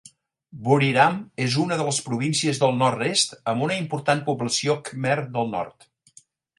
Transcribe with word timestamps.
Buriram 0.67 1.19
és 1.45 1.57
una 1.65 1.77
de 1.83 1.85
les 1.91 2.01
províncies 2.07 2.63
del 2.65 2.75
nord-est 2.79 3.39
amb 3.55 3.69
una 3.69 3.79
important 3.85 4.27
població 4.33 4.81
khmer 4.91 5.19
del 5.39 5.57
nord. 5.57 5.93